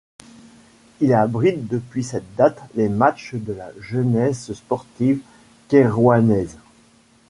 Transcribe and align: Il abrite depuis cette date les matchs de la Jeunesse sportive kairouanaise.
Il 0.99 1.13
abrite 1.13 1.67
depuis 1.67 2.03
cette 2.03 2.25
date 2.35 2.59
les 2.73 2.89
matchs 2.89 3.35
de 3.35 3.53
la 3.53 3.69
Jeunesse 3.79 4.51
sportive 4.53 5.19
kairouanaise. 5.67 6.57